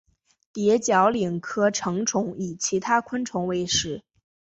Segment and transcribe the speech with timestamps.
[0.51, 4.01] 蝶角蛉科成虫以其他昆虫为食。